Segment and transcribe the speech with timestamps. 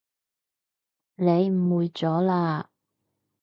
[1.15, 2.65] 你誤會咗喇